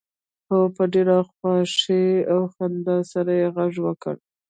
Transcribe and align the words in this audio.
هغه 0.49 0.67
په 0.75 0.83
ډیره 0.93 1.17
خوښۍ 1.31 2.07
او 2.33 2.41
خندا 2.53 2.97
سره 3.11 3.33
غږ 3.55 3.73
وکړ 3.85 4.15